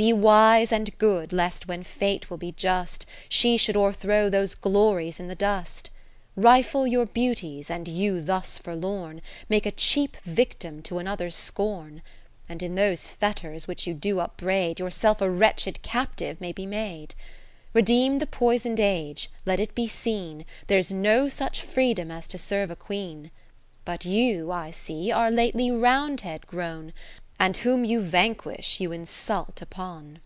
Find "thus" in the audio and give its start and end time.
8.22-8.56